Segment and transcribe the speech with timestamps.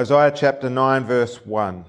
[0.00, 1.84] Isaiah chapter 9, verse 1.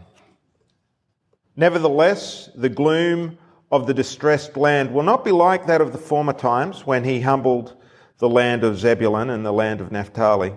[1.55, 3.37] Nevertheless, the gloom
[3.71, 7.21] of the distressed land will not be like that of the former times when he
[7.21, 7.73] humbled
[8.17, 10.53] the land of Zebulun and the land of Naphtali.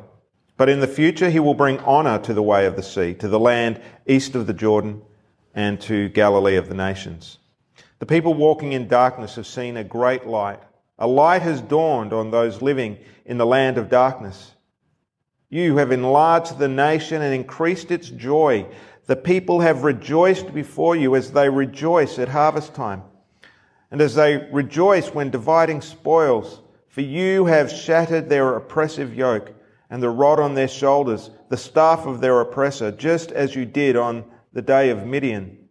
[0.57, 3.29] But in the future, he will bring honor to the way of the sea, to
[3.29, 5.03] the land east of the Jordan,
[5.55, 7.39] and to Galilee of the nations.
[8.01, 10.59] The people walking in darkness have seen a great light.
[10.99, 14.54] A light has dawned on those living in the land of darkness.
[15.55, 18.67] You have enlarged the nation and increased its joy.
[19.07, 23.05] The people have rejoiced before you as they rejoice at harvest time,
[23.93, 26.61] and as they rejoice when dividing spoils.
[26.89, 29.53] For you have shattered their oppressive yoke
[29.89, 33.95] and the rod on their shoulders, the staff of their oppressor, just as you did
[33.95, 35.69] on the day of Midian.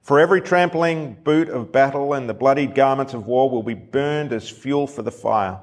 [0.00, 4.32] For every trampling boot of battle and the bloodied garments of war will be burned
[4.32, 5.60] as fuel for the fire.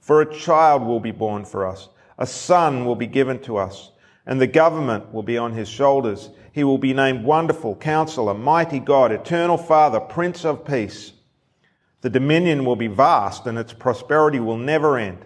[0.00, 3.92] For a child will be born for us, a son will be given to us,
[4.26, 6.30] and the government will be on his shoulders.
[6.52, 11.12] He will be named Wonderful, Counselor, Mighty God, Eternal Father, Prince of Peace.
[12.00, 15.24] The dominion will be vast and its prosperity will never end.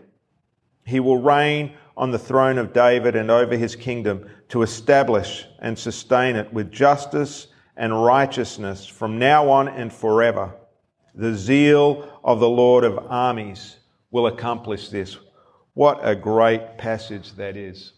[0.84, 5.78] He will reign on the throne of David and over his kingdom to establish and
[5.78, 10.54] sustain it with justice and righteousness from now on and forever.
[11.14, 13.76] The zeal of the Lord of armies
[14.10, 15.16] will accomplish this.
[15.74, 17.92] What a great passage that is.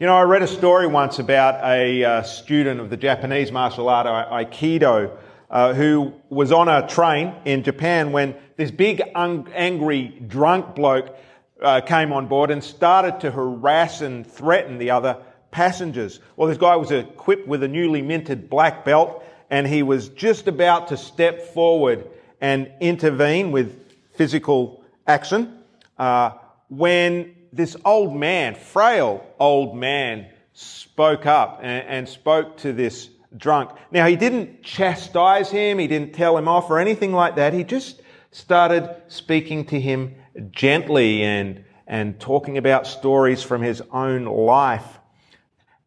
[0.00, 3.88] You know, I read a story once about a uh, student of the Japanese martial
[3.88, 5.16] art, Aikido,
[5.50, 11.16] uh, who was on a train in Japan when this big, un- angry, drunk bloke
[11.62, 15.16] uh, came on board and started to harass and threaten the other
[15.52, 16.18] passengers.
[16.34, 20.48] Well, this guy was equipped with a newly minted black belt and he was just
[20.48, 22.08] about to step forward
[22.40, 23.78] and intervene with
[24.14, 25.56] physical action
[25.96, 26.32] uh,
[26.70, 33.70] when this old man, frail old man, spoke up and, and spoke to this drunk.
[33.90, 37.52] Now, he didn't chastise him, he didn't tell him off or anything like that.
[37.52, 38.00] He just
[38.30, 40.14] started speaking to him
[40.50, 44.98] gently and, and talking about stories from his own life.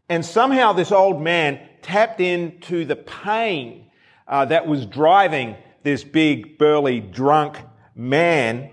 [0.10, 3.86] And somehow this old man tapped into the pain
[4.28, 7.58] uh, that was driving this big, burly, drunk
[7.96, 8.70] man.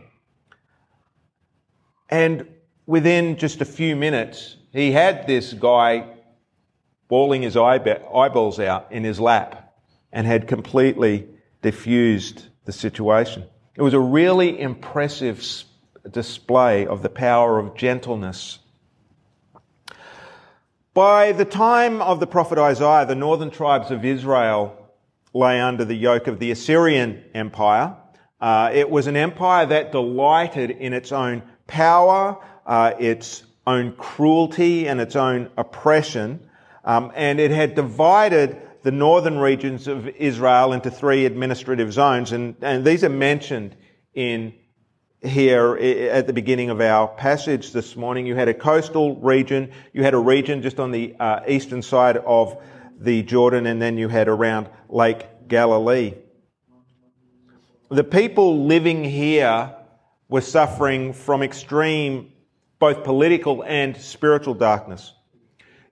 [2.11, 2.47] And
[2.87, 6.17] within just a few minutes, he had this guy
[7.09, 9.75] bawling his eyeballs out in his lap
[10.13, 11.29] and had completely
[11.63, 13.45] diffused the situation.
[13.77, 15.65] It was a really impressive
[16.11, 18.59] display of the power of gentleness.
[20.95, 24.77] By the time of the prophet Isaiah, the northern tribes of Israel
[25.33, 27.97] lay under the yoke of the Assyrian Empire.
[28.41, 32.37] Uh, it was an empire that delighted in its own power,
[32.67, 36.41] uh, its own cruelty, and its own oppression.
[36.85, 42.57] Um, and it had divided the northern regions of Israel into three administrative zones, and,
[42.61, 43.77] and these are mentioned
[44.15, 44.53] in
[45.23, 48.27] here at the beginning of our passage this morning.
[48.27, 52.17] You had a coastal region, you had a region just on the uh, eastern side
[52.17, 52.61] of
[52.99, 56.15] the Jordan, and then you had around Lake Galilee.
[57.91, 59.75] The people living here
[60.31, 62.33] were suffering from extreme
[62.79, 65.13] both political and spiritual darkness.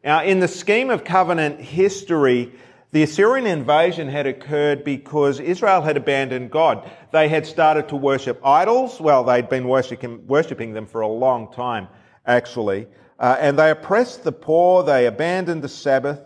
[0.02, 2.52] Now, in the scheme of covenant history,
[2.92, 6.88] the Assyrian invasion had occurred because Israel had abandoned God.
[7.12, 9.00] They had started to worship idols.
[9.00, 11.88] Well, they'd been worshipping, worshipping them for a long time,
[12.24, 12.86] actually.
[13.18, 14.84] Uh, and they oppressed the poor.
[14.84, 16.20] They abandoned the Sabbath.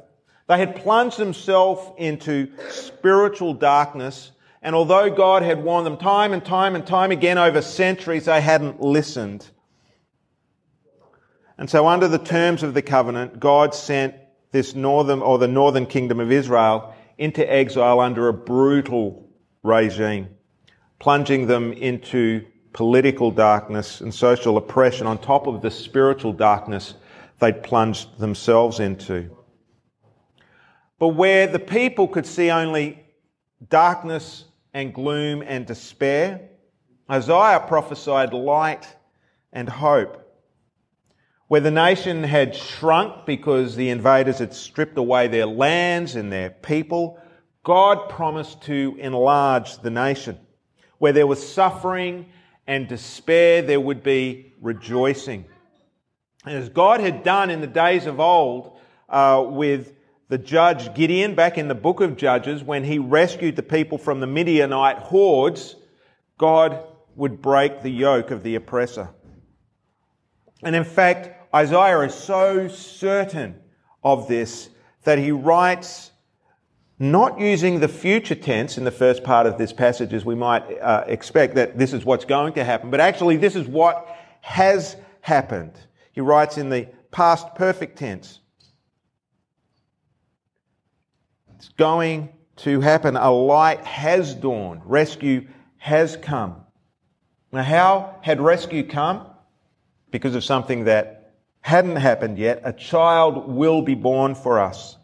[0.48, 4.31] They had plunged themselves into spiritual darkness.
[4.62, 8.40] And although God had warned them time and time and time again over centuries, they
[8.40, 9.50] hadn't listened.
[11.58, 14.14] And so under the terms of the covenant, God sent
[14.52, 19.28] this northern or the northern kingdom of Israel into exile under a brutal
[19.62, 20.28] regime,
[21.00, 26.94] plunging them into political darkness and social oppression on top of the spiritual darkness
[27.40, 29.28] they'd plunged themselves into.
[30.98, 33.04] But where the people could see only
[33.68, 34.44] darkness
[34.74, 36.48] and gloom and despair,
[37.10, 38.86] Isaiah prophesied light
[39.52, 40.22] and hope
[41.52, 46.48] where the nation had shrunk because the invaders had stripped away their lands and their
[46.48, 47.20] people,
[47.62, 50.38] God promised to enlarge the nation.
[50.96, 52.24] Where there was suffering
[52.66, 55.44] and despair, there would be rejoicing.
[56.46, 58.78] And as God had done in the days of old
[59.10, 59.92] uh, with
[60.32, 64.20] the judge Gideon back in the book of Judges, when he rescued the people from
[64.20, 65.76] the Midianite hordes,
[66.38, 66.86] God
[67.16, 69.10] would break the yoke of the oppressor.
[70.62, 73.60] And in fact, Isaiah is so certain
[74.02, 74.70] of this
[75.04, 76.12] that he writes
[76.98, 80.62] not using the future tense in the first part of this passage as we might
[80.80, 84.08] uh, expect that this is what's going to happen, but actually this is what
[84.40, 85.72] has happened.
[86.12, 88.38] He writes in the past perfect tense.
[91.62, 93.16] It's going to happen.
[93.16, 94.82] A light has dawned.
[94.84, 96.56] Rescue has come.
[97.52, 99.28] Now, how had rescue come?
[100.10, 102.62] Because of something that hadn't happened yet.
[102.64, 104.96] A child will be born for us.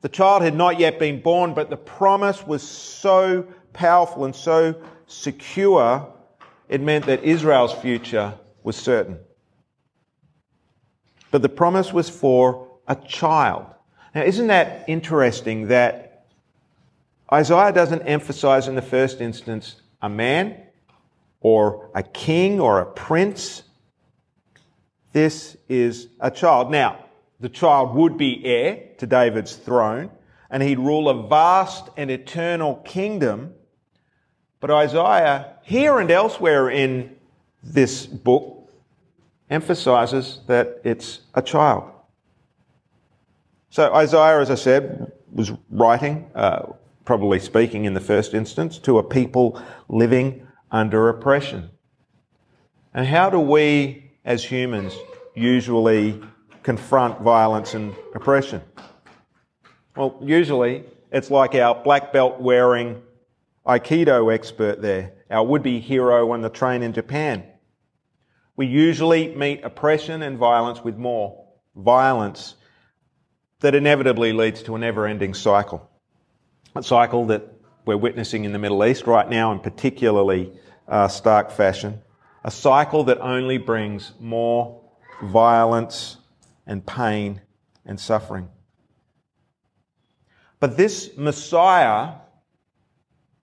[0.00, 4.74] The child had not yet been born, but the promise was so powerful and so
[5.06, 6.14] secure,
[6.70, 8.32] it meant that Israel's future
[8.62, 9.18] was certain.
[11.30, 13.66] But the promise was for a child.
[14.16, 16.24] Now, isn't that interesting that
[17.30, 20.56] Isaiah doesn't emphasize in the first instance a man
[21.42, 23.62] or a king or a prince?
[25.12, 26.70] This is a child.
[26.70, 27.04] Now,
[27.40, 30.10] the child would be heir to David's throne,
[30.48, 33.52] and he'd rule a vast and eternal kingdom.
[34.60, 37.14] But Isaiah, here and elsewhere in
[37.62, 38.72] this book,
[39.50, 41.92] emphasizes that it's a child.
[43.76, 46.72] So Isaiah, as I said, was writing, uh,
[47.04, 51.68] probably speaking in the first instance, to a people living under oppression.
[52.94, 54.96] And how do we, as humans,
[55.34, 56.18] usually
[56.62, 58.62] confront violence and oppression?
[59.94, 63.02] Well, usually it's like our black belt wearing
[63.66, 67.44] Aikido expert there, our would be hero on the train in Japan.
[68.56, 71.44] We usually meet oppression and violence with more
[71.74, 72.54] violence
[73.60, 75.90] that inevitably leads to a never ending cycle.
[76.74, 77.52] A cycle that
[77.84, 80.52] we're witnessing in the Middle East right now in particularly
[80.88, 82.02] uh, stark fashion.
[82.44, 84.86] A cycle that only brings more
[85.22, 86.18] violence,
[86.66, 87.40] and pain
[87.84, 88.48] and suffering.
[90.58, 92.14] But this Messiah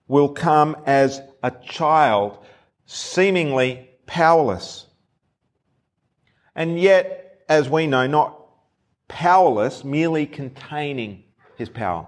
[0.06, 2.38] will come as a child,
[2.86, 4.86] seemingly powerless.
[6.54, 8.38] And yet, as we know, not
[9.08, 11.24] powerless, merely containing
[11.56, 12.06] his power.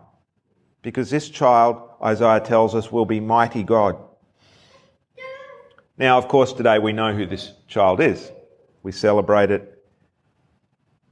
[0.82, 3.96] Because this child, Isaiah tells us, will be mighty God.
[5.98, 8.30] Now, of course, today we know who this child is.
[8.82, 9.76] We celebrate it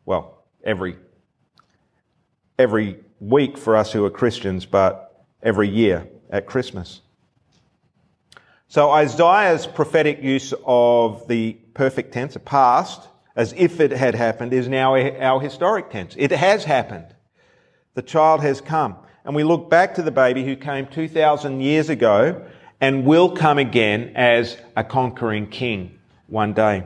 [0.05, 0.97] well, every,
[2.59, 7.01] every week for us who are Christians, but every year at Christmas.
[8.69, 14.53] So Isaiah's prophetic use of the perfect tense, a past, as if it had happened,
[14.53, 16.15] is now our historic tense.
[16.19, 17.07] It has happened.
[17.95, 18.97] The child has come.
[19.25, 22.45] And we look back to the baby who came 2,000 years ago
[22.81, 26.85] and will come again as a conquering king one day.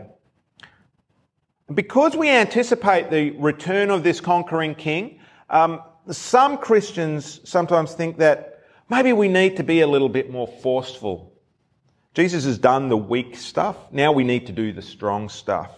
[1.73, 5.21] Because we anticipate the return of this conquering king,
[5.51, 10.47] um, some Christians sometimes think that maybe we need to be a little bit more
[10.47, 11.33] forceful.
[12.15, 13.77] Jesus has done the weak stuff.
[13.93, 15.71] Now we need to do the strong stuff.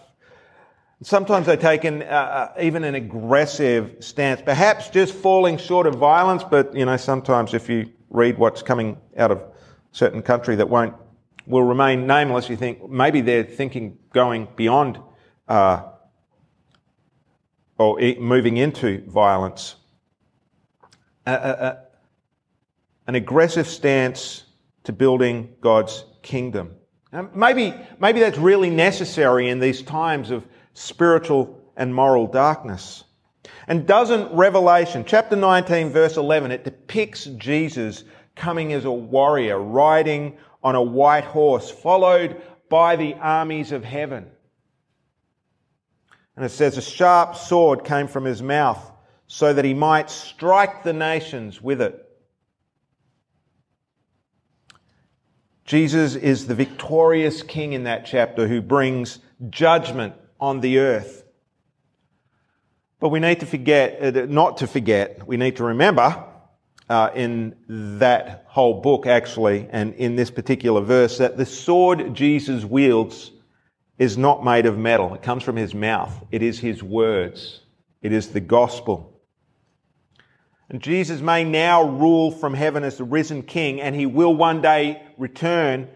[1.03, 5.95] Sometimes they take an, uh, uh, even an aggressive stance, perhaps just falling short of
[5.95, 9.49] violence, but you know, sometimes if you read what's coming out of a
[9.91, 10.93] certain country that won't,
[11.47, 14.99] will remain nameless, you think maybe they're thinking going beyond
[15.47, 15.83] uh,
[17.79, 19.75] or moving into violence.
[21.25, 24.43] an aggressive stance
[24.83, 26.75] to building God's kingdom.
[27.33, 33.03] maybe, maybe that's really necessary in these times of spiritual and moral darkness.
[33.67, 38.03] And doesn't Revelation, chapter 19, verse 11, it depicts Jesus
[38.35, 44.27] coming as a warrior, riding on a white horse, followed by the armies of heaven.
[46.35, 48.91] And it says, A sharp sword came from his mouth
[49.27, 52.07] so that he might strike the nations with it.
[55.65, 61.23] Jesus is the victorious king in that chapter who brings judgment on the earth.
[62.99, 66.25] But we need to forget, uh, not to forget, we need to remember
[66.89, 72.65] uh, in that whole book actually, and in this particular verse, that the sword Jesus
[72.65, 73.31] wields
[73.97, 75.13] is not made of metal.
[75.13, 76.11] It comes from his mouth.
[76.31, 77.61] It is his words.
[78.01, 79.21] It is the gospel.
[80.69, 84.61] And Jesus may now rule from heaven as the risen king, and he will one
[84.61, 85.87] day return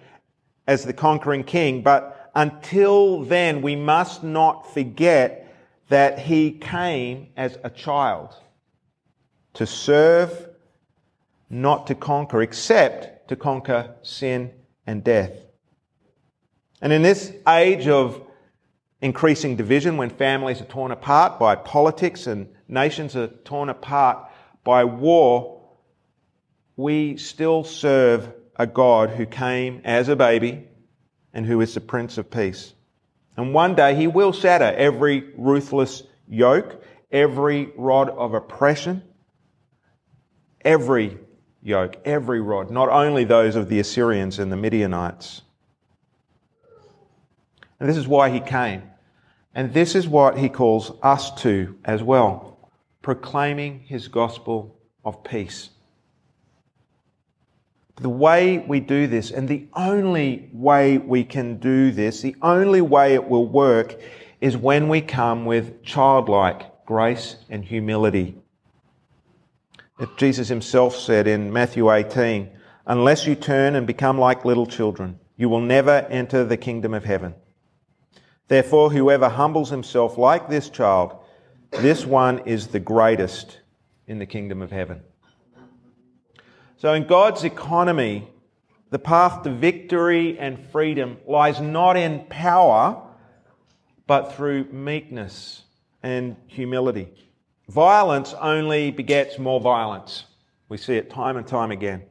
[0.68, 1.82] as the conquering king.
[1.82, 5.56] But until then, we must not forget
[5.88, 8.36] that he came as a child
[9.54, 10.50] to serve,
[11.50, 14.52] not to conquer, except to conquer sin
[14.86, 15.32] and death.
[16.82, 18.22] And in this age of
[19.02, 24.30] increasing division, when families are torn apart by politics and nations are torn apart
[24.64, 25.62] by war,
[26.76, 30.68] we still serve a God who came as a baby
[31.36, 32.74] and who is the Prince of Peace.
[33.38, 39.04] And one day he will shatter every ruthless yoke, every rod of oppression,
[40.62, 41.20] every
[41.62, 45.42] yoke, every rod, not only those of the Assyrians and the Midianites.
[47.80, 48.84] And this is why he came.
[49.54, 55.70] And this is what he calls us to as well proclaiming his gospel of peace.
[57.98, 62.82] The way we do this, and the only way we can do this, the only
[62.82, 63.96] way it will work,
[64.42, 68.36] is when we come with childlike grace and humility.
[70.18, 72.50] Jesus himself said in Matthew 18,
[72.86, 77.06] Unless you turn and become like little children, you will never enter the kingdom of
[77.06, 77.34] heaven.
[78.48, 81.16] Therefore, whoever humbles himself like this child,
[81.72, 83.60] this one is the greatest
[84.06, 85.02] in the kingdom of heaven.
[86.78, 88.28] So, in God's economy,
[88.90, 93.02] the path to victory and freedom lies not in power,
[94.08, 95.64] but through meekness
[96.04, 97.10] and humility.
[97.70, 100.26] Violence only begets more violence.
[100.70, 102.04] We see it time and time again.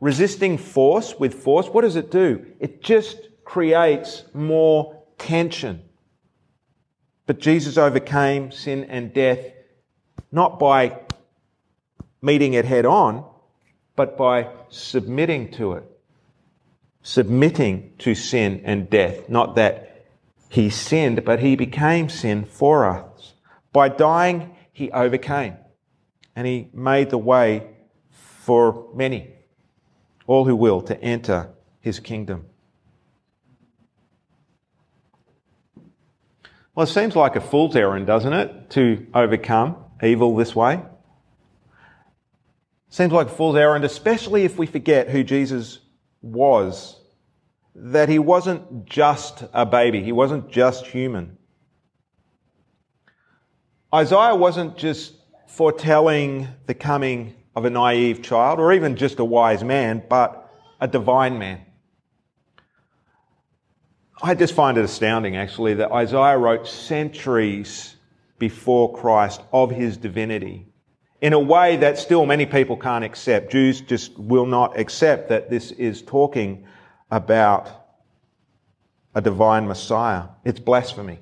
[0.00, 2.44] Resisting force with force, what does it do?
[2.58, 5.82] It just creates more tension.
[7.26, 9.52] But Jesus overcame sin and death
[10.32, 10.98] not by
[12.20, 13.24] meeting it head on,
[13.96, 15.84] but by submitting to it.
[17.02, 19.28] Submitting to sin and death.
[19.28, 20.06] Not that
[20.48, 23.34] he sinned, but he became sin for us.
[23.72, 25.56] By dying, he overcame.
[26.34, 27.68] And he made the way
[28.10, 29.30] for many,
[30.26, 32.46] all who will, to enter his kingdom.
[36.74, 40.82] Well, it seems like a fool's errand, doesn't it, to overcome evil this way?
[42.94, 45.80] Seems like a fool's errand, especially if we forget who Jesus
[46.22, 47.00] was.
[47.74, 51.36] That he wasn't just a baby, he wasn't just human.
[53.92, 55.14] Isaiah wasn't just
[55.48, 60.48] foretelling the coming of a naive child or even just a wise man, but
[60.80, 61.62] a divine man.
[64.22, 67.96] I just find it astounding, actually, that Isaiah wrote centuries
[68.38, 70.68] before Christ of his divinity
[71.20, 73.50] in a way that still many people can't accept.
[73.50, 76.66] Jews just will not accept that this is talking
[77.10, 77.86] about
[79.14, 80.24] a divine Messiah.
[80.44, 81.20] It's blasphemy.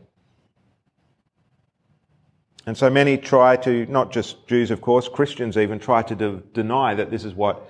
[2.66, 6.42] And so many try to, not just Jews, of course, Christians even try to de-
[6.52, 7.68] deny that this is what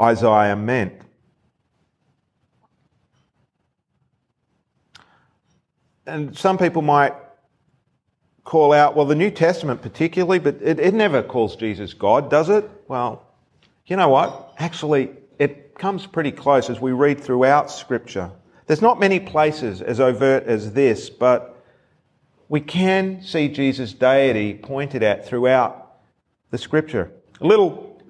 [0.00, 1.02] Isaiah meant.
[6.06, 7.14] and some people might
[8.52, 12.50] call out, well, the New Testament particularly, but it, it never calls Jesus God, does
[12.50, 12.68] it?
[12.86, 13.24] Well,
[13.86, 14.52] you know what?
[14.58, 18.30] Actually, it comes pretty close as we read throughout Scripture.
[18.66, 21.64] There's not many places as overt as this, but
[22.50, 25.94] we can see Jesus' deity pointed at throughout
[26.50, 27.10] the Scripture.
[27.40, 28.02] A little,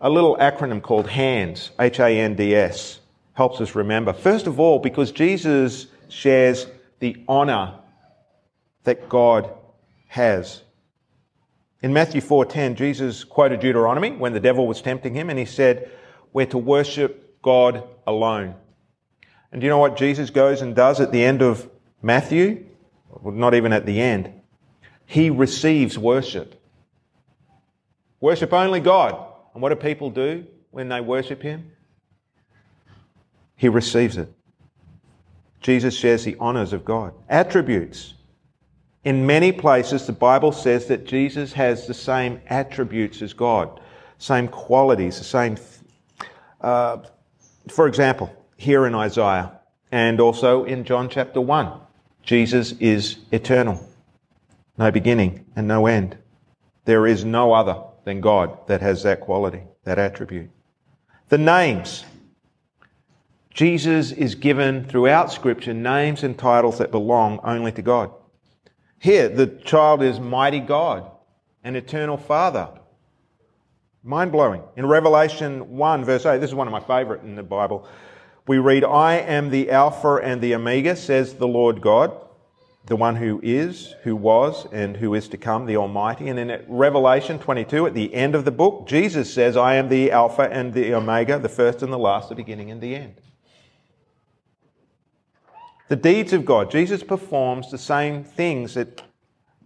[0.00, 3.00] a little acronym called HANDS, H-A-N-D-S,
[3.32, 4.12] helps us remember.
[4.12, 6.68] First of all, because Jesus shares
[7.00, 7.80] the honor
[8.84, 9.50] that God
[10.16, 10.62] has.
[11.82, 15.90] In Matthew 4:10, Jesus quoted Deuteronomy when the devil was tempting him and he said,
[16.32, 18.54] "We're to worship God alone."
[19.52, 21.70] And do you know what Jesus goes and does at the end of
[22.02, 22.64] Matthew?
[23.10, 24.32] Well, not even at the end.
[25.04, 26.60] He receives worship.
[28.20, 29.14] Worship only God.
[29.52, 31.70] And what do people do when they worship him?
[33.54, 34.32] He receives it.
[35.60, 37.12] Jesus shares the honors of God.
[37.28, 38.14] Attributes.
[39.06, 43.78] In many places, the Bible says that Jesus has the same attributes as God,
[44.18, 45.58] same qualities, the same.
[46.60, 46.98] Uh,
[47.68, 49.60] for example, here in Isaiah
[49.92, 51.70] and also in John chapter 1,
[52.24, 53.88] Jesus is eternal,
[54.76, 56.18] no beginning and no end.
[56.84, 60.50] There is no other than God that has that quality, that attribute.
[61.28, 62.04] The names.
[63.54, 68.10] Jesus is given throughout Scripture names and titles that belong only to God.
[68.98, 71.10] Here, the child is mighty God,
[71.62, 72.68] an eternal Father.
[74.02, 74.62] Mind blowing.
[74.76, 77.88] In Revelation 1, verse 8, this is one of my favorite in the Bible.
[78.46, 82.16] We read, I am the Alpha and the Omega, says the Lord God,
[82.86, 86.28] the one who is, who was, and who is to come, the Almighty.
[86.28, 90.12] And in Revelation 22, at the end of the book, Jesus says, I am the
[90.12, 93.20] Alpha and the Omega, the first and the last, the beginning and the end.
[95.88, 96.68] The deeds of God.
[96.68, 99.04] Jesus performs the same things that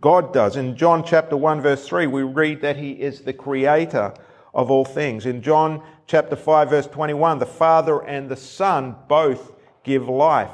[0.02, 0.56] God does.
[0.56, 4.12] In John chapter 1 verse 3, we read that he is the creator
[4.52, 5.24] of all things.
[5.24, 10.52] In John chapter 5 verse 21, the Father and the Son both give life.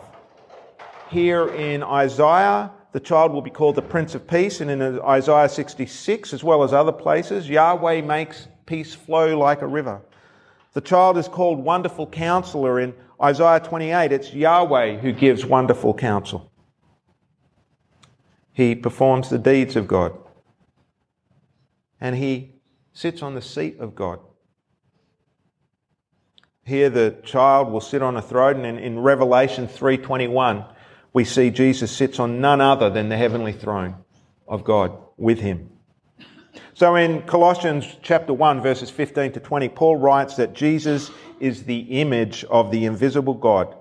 [1.11, 5.49] Here in Isaiah, the child will be called the Prince of Peace, and in Isaiah
[5.49, 10.01] 66, as well as other places, Yahweh makes peace flow like a river.
[10.77, 12.79] The child is called Wonderful Counselor.
[12.79, 16.53] In Isaiah 28, it's Yahweh who gives wonderful counsel.
[18.53, 20.13] He performs the deeds of God.
[21.99, 22.57] And he
[22.93, 24.19] sits on the seat of God.
[26.63, 30.67] Here the child will sit on a throne and in Revelation 3:21
[31.15, 34.05] we see Jesus sits on none other than the heavenly throne
[34.47, 35.71] of God with him.
[36.77, 41.79] So in Colossians chapter 1 verses 15 to 20 Paul writes that Jesus is the
[41.79, 43.75] image of the invisible God.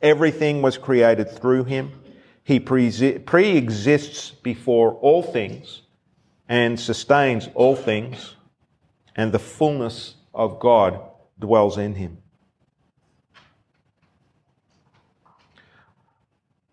[0.00, 1.92] Everything was created through him.
[2.42, 5.82] He pre exists before all things
[6.48, 8.36] and sustains all things,
[9.14, 10.98] and the fullness of God
[11.38, 12.16] dwells in him.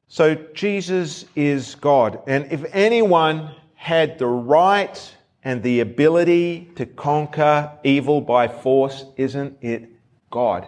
[0.08, 2.22] So Jesus is God.
[2.26, 5.14] And if anyone had the right
[5.48, 9.90] and the ability to conquer evil by force, isn't it
[10.30, 10.68] God?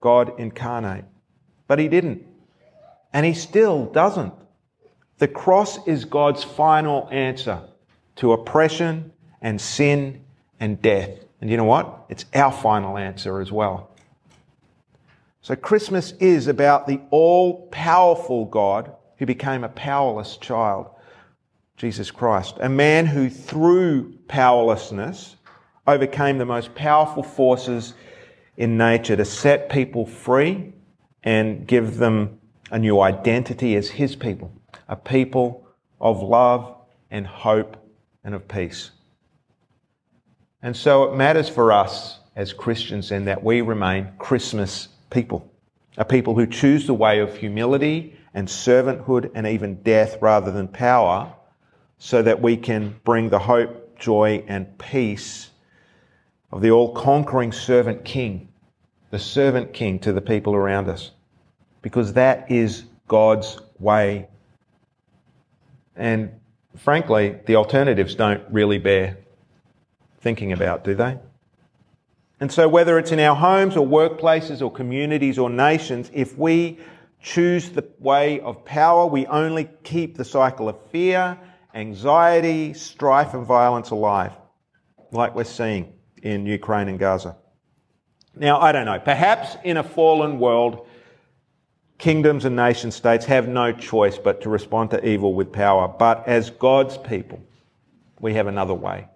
[0.00, 1.04] God incarnate.
[1.68, 2.26] But he didn't.
[3.12, 4.34] And he still doesn't.
[5.18, 7.60] The cross is God's final answer
[8.16, 10.24] to oppression and sin
[10.58, 11.10] and death.
[11.40, 12.06] And you know what?
[12.08, 13.92] It's our final answer as well.
[15.42, 20.90] So Christmas is about the all powerful God who became a powerless child,
[21.82, 25.34] Jesus Christ, a man who through powerlessness
[25.84, 27.94] overcame the most powerful forces
[28.56, 30.72] in nature to set people free
[31.24, 32.38] and give them
[32.70, 34.52] a new identity as his people,
[34.88, 35.66] a people
[36.00, 36.72] of love
[37.10, 37.76] and hope
[38.22, 38.92] and of peace.
[40.62, 45.52] And so it matters for us as Christians then that we remain Christmas people,
[45.96, 50.68] a people who choose the way of humility and servanthood and even death rather than
[50.68, 51.34] power,
[52.04, 55.50] so that we can bring the hope, joy, and peace
[56.50, 58.48] of the all conquering servant king,
[59.10, 61.12] the servant king to the people around us.
[61.80, 64.26] Because that is God's way.
[65.94, 66.32] And
[66.76, 69.18] frankly, the alternatives don't really bear
[70.22, 71.20] thinking about, do they?
[72.40, 76.80] And so, whether it's in our homes or workplaces or communities or nations, if we
[77.20, 81.38] choose the way of power, we only keep the cycle of fear,
[81.74, 84.32] anxiety, strife, and violence alive,
[85.10, 87.36] like we're seeing in Ukraine and Gaza.
[88.34, 90.86] Now, I don't know, perhaps in a fallen world,
[91.98, 95.86] kingdoms and nation states have no choice but to respond to evil with power.
[95.86, 97.40] But as God's people,
[98.20, 99.08] we have another way.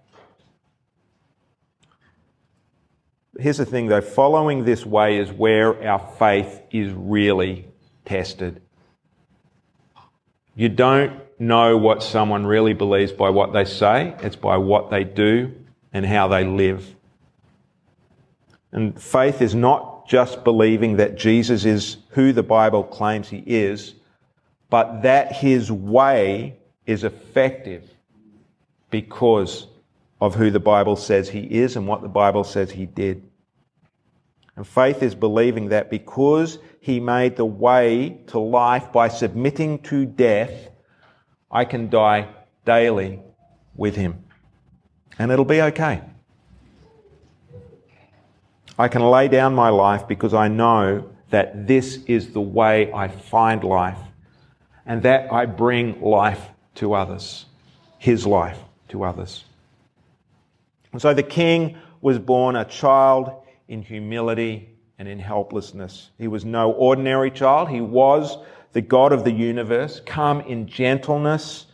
[3.39, 7.67] Here's the thing though following this way is where our faith is really
[8.05, 8.61] tested.
[10.57, 15.03] You don't know what someone really believes by what they say, it's by what they
[15.03, 15.53] do
[15.93, 16.95] and how they live.
[18.71, 23.93] And faith is not just believing that Jesus is who the Bible claims he is,
[24.71, 27.87] but that his way is effective
[28.89, 29.67] because
[30.19, 33.26] of who the Bible says he is and what the Bible says he did.
[34.57, 40.05] And faith is believing that because he made the way to life by submitting to
[40.05, 40.69] death,
[41.51, 42.27] I can die
[42.65, 43.21] daily
[43.75, 44.25] with him.
[45.19, 46.01] And it'll be okay.
[48.79, 53.09] I can lay down my life because I know that this is the way I
[53.09, 53.99] find life
[54.87, 56.41] and that I bring life
[56.75, 57.45] to others,
[57.99, 59.43] his life to others.
[60.91, 66.09] And so the king was born a child in humility and in helplessness.
[66.17, 67.69] He was no ordinary child.
[67.69, 68.37] He was
[68.73, 71.65] the God of the universe, come in gentleness.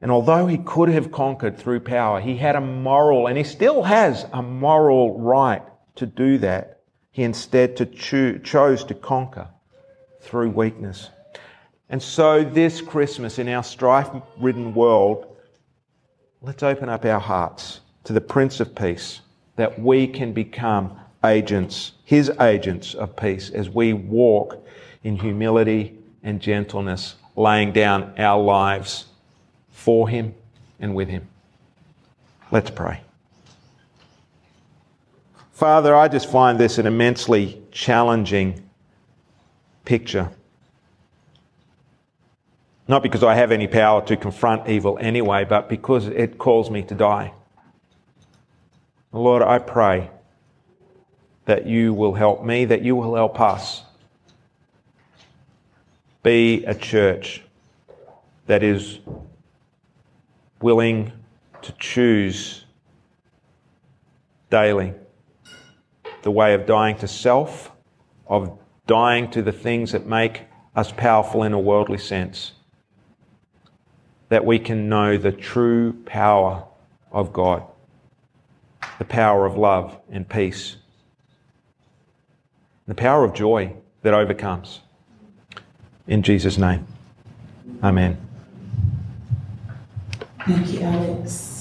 [0.00, 3.82] And although he could have conquered through power, he had a moral, and he still
[3.82, 5.62] has a moral right
[5.96, 6.80] to do that.
[7.10, 9.48] He instead to cho- chose to conquer
[10.20, 11.10] through weakness.
[11.88, 15.36] And so, this Christmas, in our strife ridden world,
[16.40, 19.20] let's open up our hearts to the Prince of Peace
[19.56, 24.64] that we can become agents, his agents of peace, as we walk
[25.02, 29.06] in humility and gentleness, laying down our lives
[29.70, 30.34] for him
[30.80, 31.26] and with him.
[32.50, 33.00] Let's pray.
[35.52, 38.68] Father, I just find this an immensely challenging
[39.84, 40.30] picture.
[42.86, 46.82] Not because I have any power to confront evil anyway, but because it calls me
[46.82, 47.32] to die.
[49.12, 50.10] Lord, I pray
[51.46, 53.82] that you will help me, that you will help us
[56.22, 57.42] be a church
[58.46, 58.98] that is
[60.60, 61.12] willing
[61.62, 62.64] to choose
[64.50, 64.94] daily
[66.22, 67.70] the way of dying to self,
[68.26, 70.42] of dying to the things that make
[70.74, 72.52] us powerful in a worldly sense,
[74.30, 76.64] that we can know the true power
[77.12, 77.62] of God,
[78.98, 80.76] the power of love and peace,
[82.86, 84.80] the power of joy that overcomes.
[86.06, 86.86] In Jesus' name,
[87.82, 88.16] Amen.
[90.46, 91.53] Thank you, Alex.